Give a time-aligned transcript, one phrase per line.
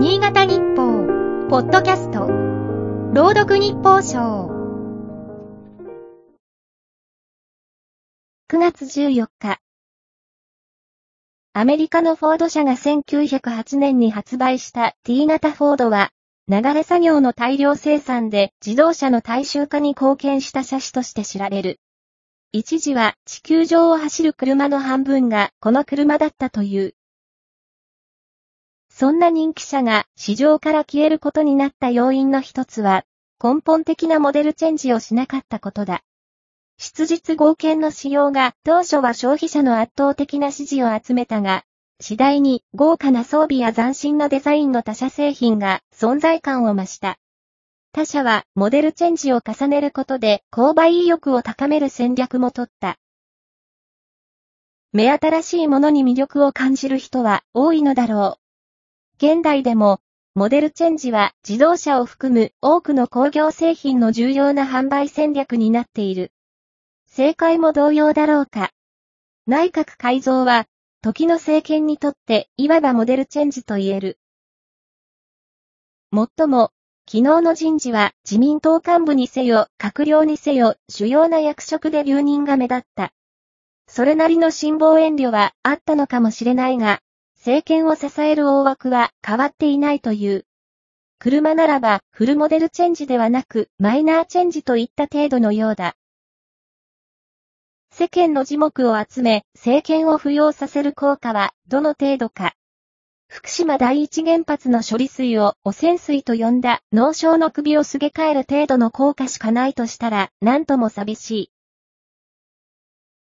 [0.00, 1.04] 新潟日報、
[1.50, 2.20] ポッドキャスト、
[3.12, 4.48] 朗読日報賞。
[8.50, 9.58] 9月14日。
[11.52, 16.12] アメリカのフォード社が1908年に発売した T 型フォードは、
[16.48, 21.78] 流れ作業の大量生産で自動車の大衆化に貢献した車種として知られる。
[22.52, 26.94] 一時は地球上を走る車の半分がこの車だったという。
[29.00, 33.06] そんな人気車が市場から消えることになった要因の一つは、
[33.42, 36.02] 根本的なモデルチェンジをしなかったことだ。
[36.76, 41.64] 質実合憲の仕様が当初は消費者の圧倒的な支持を集めたが、
[41.98, 47.16] 次第に豪華な装備や斬新なデザインの他社製品が存在感を増した。
[47.92, 52.98] 他社はモデルチェンジを重ねることで購買意欲を高める戦略も取った。
[54.92, 58.49] 目新しいものに魅力を感じる人は多いのだろう。
[59.22, 60.00] 現代でも、
[60.34, 66.32] モデルチェンジは自動車を含む多くの工業製品の重要な販売戦略になっている。
[67.06, 68.70] 正解も同様だろうか。
[69.46, 70.68] 内閣改造は、
[71.02, 74.18] 時の政権にとっていわばモデルチェンジと言える。
[76.10, 76.70] もっとも、
[77.06, 83.12] 昨日の人事は自民党幹部にせよ、閣僚にせよ、主要な役職で留任が目立った。
[83.86, 87.02] それなりの辛抱遠慮はあったのかもしれないが、
[87.40, 90.44] 政権を支える大枠は変わっていないという。
[91.18, 95.96] 車ならばフルモデルチェンジではなくマイナーチェンジといった程度のようだ。
[97.92, 102.52] 世間の字目を集め政権を浮揚させる効果はどの程度か。
[103.26, 111.52] 福島第一原発の処理水を汚染水と呼んだ農省の首をすげ替える程度の効果しかないとしたら何とも寂しい。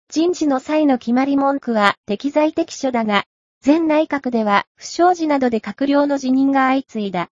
[0.10, 3.26] 人事の際の決まり文句は適材適所だが、
[3.66, 7.32] 前内閣では不祥事などで閣僚の辞任が相次いだ。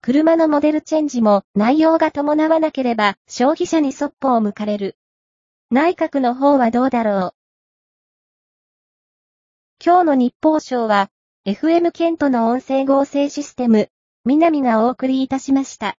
[0.00, 4.96] 車のモデルチェンジも内容が伴わなければ消費者にそっぽを向かれる。
[5.70, 7.34] 内閣の方はどうだろう。
[9.84, 11.10] 今日の日報賞は
[11.46, 13.88] FM ケントの音声合成システム、
[14.24, 15.96] 南がお送りいたしました。